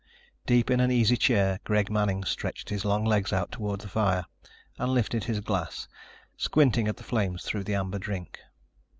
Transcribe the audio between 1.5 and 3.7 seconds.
Greg Manning stretched his long legs out